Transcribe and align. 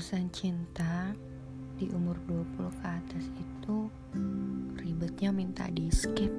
urusan 0.00 0.32
cinta 0.32 1.12
di 1.76 1.84
umur 1.92 2.16
20 2.24 2.72
ke 2.80 2.88
atas 2.88 3.20
itu 3.36 3.92
ribetnya 4.80 5.28
minta 5.28 5.68
di 5.68 5.92
skip. 5.92 6.32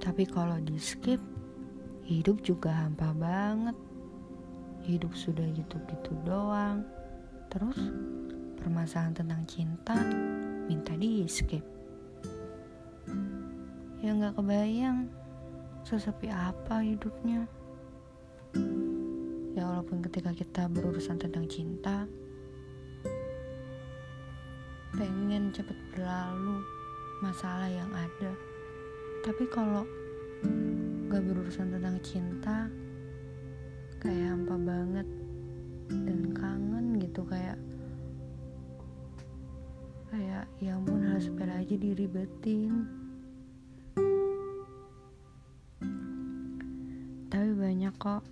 Tapi 0.00 0.24
kalau 0.24 0.56
di 0.64 0.80
skip, 0.80 1.20
hidup 2.08 2.40
juga 2.40 2.72
hampa 2.72 3.12
banget. 3.12 3.76
Hidup 4.88 5.12
sudah 5.12 5.44
gitu-gitu 5.52 6.16
doang. 6.24 6.88
Terus 7.52 7.76
permasalahan 8.56 9.20
tentang 9.20 9.44
cinta 9.44 10.00
minta 10.72 10.96
di 10.96 11.28
skip. 11.28 11.68
Ya 14.00 14.16
nggak 14.16 14.40
kebayang 14.40 15.04
sesepi 15.84 16.32
apa 16.32 16.80
hidupnya. 16.80 17.44
Ya 19.54 19.66
walaupun 19.66 20.02
ketika 20.06 20.30
kita 20.30 20.70
berurusan 20.70 21.18
tentang 21.18 21.46
cinta 21.50 22.06
Pengen 24.94 25.54
cepet 25.54 25.78
berlalu 25.94 26.62
masalah 27.22 27.70
yang 27.70 27.90
ada. 27.94 28.32
Tapi 29.22 29.44
kalau 29.50 29.86
gak 31.10 31.22
berurusan 31.26 31.70
tentang 31.70 31.96
cinta 32.02 32.66
Kayak 34.00 34.38
hampa 34.38 34.56
banget 34.56 35.08
Dan 35.90 36.32
kangen 36.32 36.96
gitu 37.02 37.22
kayak 37.26 37.60
Kayak 40.10 40.50
ya 40.58 40.74
ampun 40.74 41.06
hal 41.06 41.22
sepele 41.22 41.54
aja 41.54 41.70
diribetin. 41.78 42.82
Tapi 47.30 47.50
banyak 47.54 47.94
kok 47.94 48.26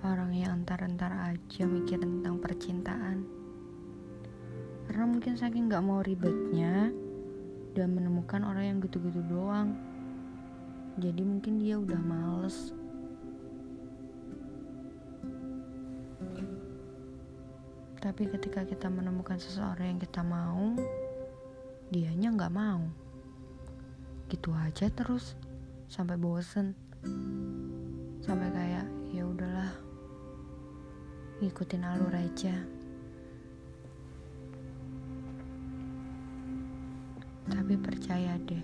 orang 0.00 0.32
yang 0.32 0.64
antar-antar 0.64 1.12
aja 1.36 1.68
mikir 1.68 2.00
tentang 2.00 2.40
percintaan. 2.40 3.20
Karena 4.88 5.04
mungkin 5.06 5.36
saking 5.36 5.68
gak 5.68 5.84
mau 5.84 6.00
ribetnya 6.00 6.88
dan 7.76 7.88
menemukan 7.92 8.40
orang 8.42 8.64
yang 8.64 8.78
gitu-gitu 8.80 9.20
doang. 9.28 9.76
Jadi 10.96 11.22
mungkin 11.22 11.60
dia 11.60 11.76
udah 11.76 12.00
males. 12.00 12.72
Tapi 18.00 18.24
ketika 18.32 18.64
kita 18.64 18.88
menemukan 18.88 19.36
seseorang 19.36 19.94
yang 19.94 20.00
kita 20.00 20.24
mau, 20.24 20.72
dianya 21.92 22.32
gak 22.34 22.54
mau. 22.56 22.82
Gitu 24.32 24.48
aja 24.56 24.88
terus 24.88 25.36
sampai 25.92 26.16
bosen. 26.16 26.72
Sampai 28.24 28.48
kayak 28.50 28.84
ya 28.88 28.99
ngikutin 31.40 31.82
alur 31.88 32.12
aja. 32.12 32.52
Tapi 37.48 37.74
percaya 37.80 38.36
deh. 38.44 38.60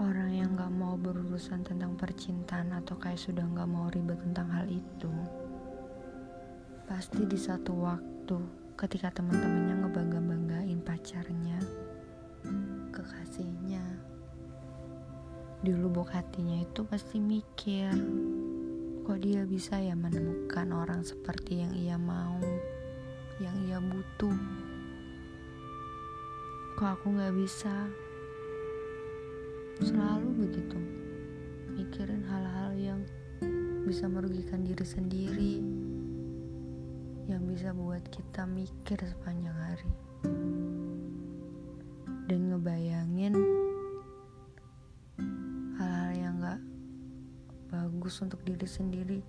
Orang 0.00 0.32
yang 0.32 0.56
gak 0.56 0.72
mau 0.72 0.96
berurusan 0.96 1.60
tentang 1.60 1.92
percintaan 2.00 2.72
atau 2.72 2.96
kayak 2.96 3.20
sudah 3.20 3.44
gak 3.52 3.68
mau 3.68 3.92
ribet 3.92 4.16
tentang 4.24 4.48
hal 4.48 4.64
itu 4.64 5.12
pasti 6.88 7.24
di 7.24 7.36
satu 7.36 7.72
waktu 7.80 8.36
ketika 8.76 9.08
teman-temannya 9.20 9.80
ngebangga-banggain 9.80 10.80
pacarnya 10.84 11.56
kekasihnya 12.92 13.80
di 15.64 15.72
lubuk 15.72 16.12
hatinya 16.12 16.60
itu 16.60 16.84
pasti 16.84 17.16
mikir 17.16 17.88
Kok 19.04 19.20
dia 19.20 19.44
bisa 19.44 19.76
ya 19.76 19.92
menemukan 19.92 20.72
orang 20.72 21.04
seperti 21.04 21.60
yang 21.60 21.76
ia 21.76 22.00
mau, 22.00 22.40
yang 23.36 23.52
ia 23.68 23.76
butuh? 23.76 24.32
Kok 26.80 26.88
aku 26.88 27.12
gak 27.12 27.36
bisa? 27.36 27.92
Selalu 29.84 30.48
begitu, 30.48 30.80
mikirin 31.76 32.24
hal-hal 32.24 32.72
yang 32.80 33.00
bisa 33.84 34.08
merugikan 34.08 34.64
diri 34.64 34.86
sendiri, 34.88 35.54
yang 37.28 37.44
bisa 37.44 37.76
buat 37.76 38.08
kita 38.08 38.48
mikir 38.48 39.04
sepanjang 39.04 39.52
hari, 39.52 39.92
bagus 48.14 48.30
untuk 48.30 48.46
diri 48.46 48.68
sendiri. 48.70 49.20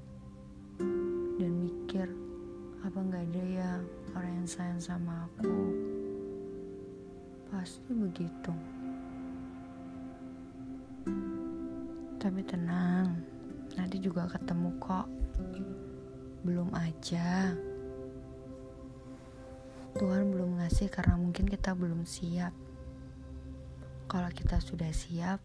Dan 1.42 1.58
mikir 1.58 2.06
apa 2.86 2.94
nggak 3.02 3.26
ada 3.34 3.44
ya 3.50 3.72
orang 4.14 4.34
yang 4.38 4.46
sayang 4.46 4.78
sama 4.78 5.26
aku? 5.26 5.74
Pasti 7.50 7.90
begitu. 7.98 8.54
Tapi 12.22 12.46
tenang 12.46 13.26
nanti 13.74 13.98
juga 13.98 14.30
ketemu 14.30 14.70
kok. 14.78 15.10
Belum 16.46 16.70
aja. 16.78 17.58
Tuhan 19.98 20.30
belum 20.30 20.62
ngasih 20.62 20.94
karena 20.94 21.18
mungkin 21.18 21.50
kita 21.50 21.74
belum 21.74 22.06
siap. 22.06 22.54
Kalau 24.06 24.30
kita 24.30 24.62
sudah 24.62 24.94
siap 24.94 25.42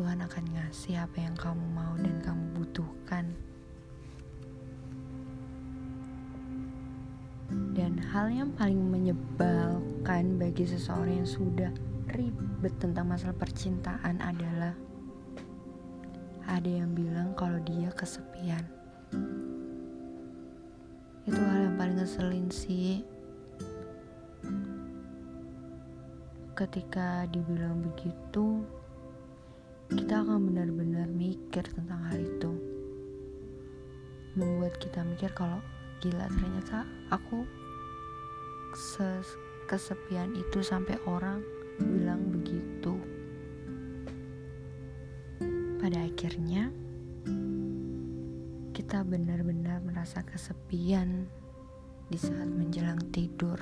Tuhan 0.00 0.24
akan 0.24 0.44
ngasih 0.56 0.96
apa 0.96 1.20
yang 1.20 1.36
kamu 1.36 1.60
mau 1.76 1.92
dan 2.00 2.16
kamu 2.24 2.44
butuhkan. 2.56 3.36
Dan 7.76 8.00
hal 8.08 8.32
yang 8.32 8.48
paling 8.56 8.80
menyebalkan 8.80 10.40
bagi 10.40 10.64
seseorang 10.64 11.20
yang 11.20 11.28
sudah 11.28 11.68
ribet 12.16 12.72
tentang 12.80 13.12
masalah 13.12 13.36
percintaan 13.36 14.24
adalah 14.24 14.72
ada 16.48 16.70
yang 16.80 16.96
bilang 16.96 17.36
kalau 17.36 17.60
dia 17.60 17.92
kesepian. 17.92 18.64
Itu 21.28 21.36
hal 21.44 21.68
yang 21.68 21.76
paling 21.76 22.00
ngeselin 22.00 22.48
sih. 22.48 23.04
Ketika 26.56 27.28
dibilang 27.28 27.84
begitu, 27.84 28.59
mikir 31.50 31.66
tentang 31.66 31.98
hal 32.06 32.22
itu. 32.22 32.54
Membuat 34.38 34.78
kita 34.78 35.02
mikir 35.02 35.34
kalau 35.34 35.58
gila 35.98 36.30
ternyata 36.30 36.86
aku 37.10 37.42
kesepian 39.66 40.30
itu 40.38 40.62
sampai 40.62 40.94
orang 41.10 41.42
bilang 41.82 42.22
begitu. 42.30 42.94
Pada 45.82 46.06
akhirnya 46.06 46.70
kita 48.70 49.02
benar-benar 49.02 49.82
merasa 49.82 50.22
kesepian 50.22 51.26
di 52.06 52.14
saat 52.14 52.46
menjelang 52.46 53.10
tidur. 53.10 53.58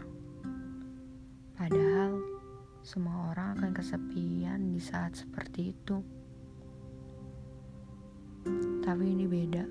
Padahal 1.56 2.20
semua 2.84 3.32
orang 3.32 3.56
akan 3.56 3.72
kesepian 3.72 4.76
di 4.76 4.80
saat 4.84 5.16
seperti 5.16 5.72
itu. 5.72 6.17
Tapi 8.88 9.04
ini 9.04 9.28
beda. 9.28 9.68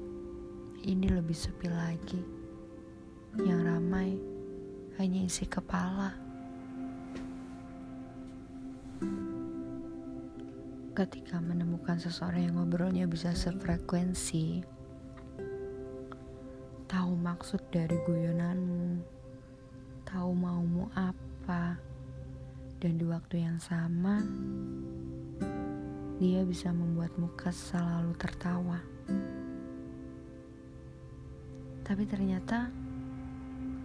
Ini 0.85 1.09
lebih 1.09 1.33
sepi 1.33 1.65
lagi. 1.65 2.21
Yang 3.41 3.61
ramai 3.65 4.13
hanya 5.01 5.25
isi 5.25 5.49
kepala. 5.49 6.13
Ketika 10.93 11.41
menemukan 11.41 11.97
seseorang 11.97 12.45
yang 12.45 12.61
ngobrolnya 12.61 13.09
bisa 13.09 13.33
sefrekuensi, 13.33 14.61
tahu 16.85 17.17
maksud 17.17 17.73
dari 17.73 17.97
guyonanmu, 18.05 19.01
tahu 20.05 20.29
maumu 20.37 20.93
apa, 20.93 21.73
dan 22.77 23.01
di 23.01 23.05
waktu 23.09 23.41
yang 23.41 23.57
sama, 23.57 24.21
dia 26.21 26.45
bisa 26.45 26.69
membuatmu 26.69 27.33
kesal 27.33 27.81
lalu 27.81 28.13
tertawa. 28.13 28.96
Tapi 31.87 32.03
ternyata 32.03 32.67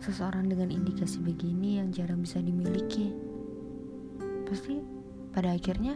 seseorang 0.02 0.50
dengan 0.50 0.74
indikasi 0.74 1.22
begini 1.22 1.78
yang 1.78 1.94
jarang 1.94 2.18
bisa 2.18 2.42
dimiliki. 2.42 3.14
Pasti 4.42 4.82
pada 5.30 5.54
akhirnya 5.54 5.94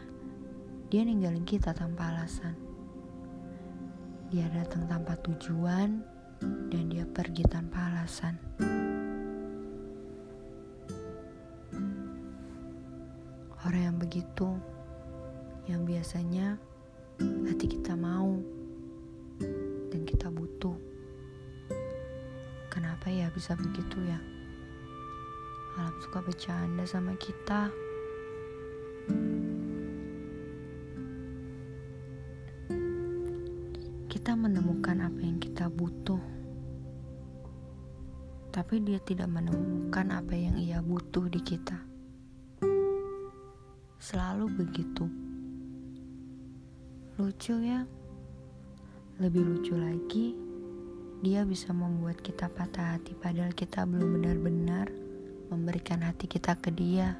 dia 0.87 1.03
ninggalin 1.03 1.43
kita 1.43 1.75
tanpa 1.75 2.15
alasan. 2.15 2.55
Dia 4.31 4.47
datang 4.55 4.87
tanpa 4.87 5.19
tujuan 5.19 5.99
dan 6.71 6.83
dia 6.87 7.03
pergi 7.11 7.43
tanpa 7.51 7.91
alasan. 7.91 8.39
Orang 13.67 13.83
yang 13.83 13.99
begitu 13.99 14.55
yang 15.67 15.83
biasanya 15.83 16.55
hati 17.51 17.67
kita 17.67 17.99
mau 17.99 18.39
bisa 23.37 23.53
begitu 23.53 24.01
ya. 24.01 24.17
Alam 25.77 25.93
suka 26.01 26.25
bercanda 26.25 26.89
sama 26.89 27.13
kita. 27.21 27.69
Kita 34.09 34.33
menemukan 34.33 35.05
apa 35.05 35.21
yang 35.21 35.37
kita 35.37 35.69
butuh. 35.69 36.17
Tapi 38.57 38.81
dia 38.81 38.97
tidak 39.05 39.29
menemukan 39.29 40.17
apa 40.17 40.33
yang 40.33 40.57
ia 40.57 40.81
butuh 40.81 41.29
di 41.29 41.45
kita. 41.45 41.77
Selalu 44.01 44.49
begitu. 44.65 45.05
Lucu 47.21 47.61
ya. 47.61 47.85
Lebih 49.21 49.45
lucu 49.45 49.77
lagi, 49.77 50.46
dia 51.27 51.43
bisa 51.43 51.75
membuat 51.75 52.23
kita 52.23 52.47
patah 52.47 52.95
hati 52.95 53.11
padahal 53.19 53.51
kita 53.51 53.83
belum 53.83 54.15
benar-benar 54.15 54.87
memberikan 55.51 56.07
hati 56.07 56.31
kita 56.31 56.55
ke 56.55 56.71
dia. 56.71 57.19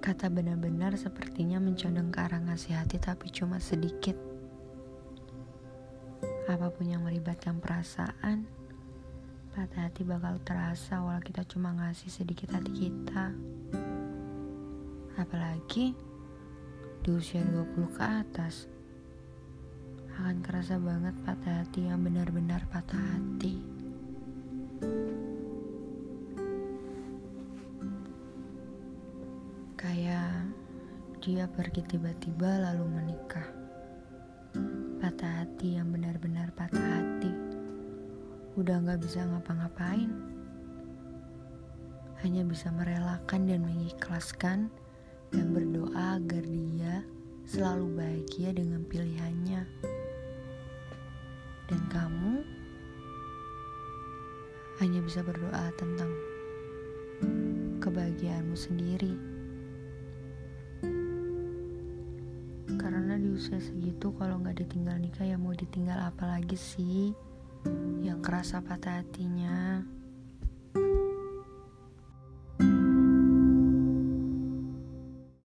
Kata 0.00 0.32
benar-benar 0.32 0.96
sepertinya 0.96 1.60
mencondong 1.60 2.08
ke 2.08 2.24
arah 2.24 2.40
ngasih 2.40 2.72
hati 2.72 2.96
tapi 2.96 3.28
cuma 3.28 3.60
sedikit. 3.60 4.16
Apa 6.48 6.72
pun 6.72 6.88
yang 6.88 7.04
melibatkan 7.04 7.60
perasaan, 7.60 8.48
patah 9.52 9.92
hati 9.92 10.08
bakal 10.08 10.40
terasa 10.40 11.04
walau 11.04 11.20
kita 11.20 11.44
cuma 11.44 11.76
ngasih 11.76 12.08
sedikit 12.08 12.48
hati 12.48 12.72
kita. 12.88 13.36
Apalagi 15.20 15.92
di 17.04 17.10
usia 17.12 17.44
20 17.44 17.92
ke 17.92 18.00
atas 18.00 18.72
akan 20.16 20.40
kerasa 20.40 20.80
banget 20.80 21.12
patah 21.28 21.60
hati 21.60 21.92
yang 21.92 22.00
benar-benar 22.00 22.64
patah 22.72 22.96
hati. 22.96 23.60
Kayak 29.76 30.48
dia 31.20 31.44
pergi 31.44 31.84
tiba-tiba 31.84 32.48
lalu 32.48 32.88
menikah. 32.96 33.44
Patah 35.04 35.44
hati 35.44 35.76
yang 35.76 35.92
benar-benar 35.92 36.48
patah 36.56 36.80
hati. 36.80 37.32
Udah 38.56 38.80
gak 38.88 39.04
bisa 39.04 39.20
ngapa-ngapain. 39.20 40.08
Hanya 42.24 42.40
bisa 42.48 42.72
merelakan 42.72 43.44
dan 43.44 43.60
mengikhlaskan 43.68 44.72
dan 45.28 45.46
berdoa 45.52 46.16
agar 46.16 46.40
dia 46.40 47.04
selalu 47.44 48.00
bahagia 48.00 48.50
dengan 48.56 48.82
pilihannya. 48.88 49.55
Bisa 55.06 55.22
berdoa 55.22 55.70
tentang 55.78 56.10
kebahagiaanmu 57.78 58.58
sendiri. 58.58 59.14
Karena 62.74 63.14
di 63.14 63.30
usia 63.30 63.62
segitu 63.62 64.10
kalau 64.18 64.42
nggak 64.42 64.66
ditinggal 64.66 64.98
nikah 64.98 65.22
ya 65.22 65.38
mau 65.38 65.54
ditinggal 65.54 66.10
apa 66.10 66.26
lagi 66.26 66.58
sih? 66.58 67.14
Yang 68.02 68.18
kerasa 68.26 68.58
patah 68.66 68.98
hatinya. 69.06 69.86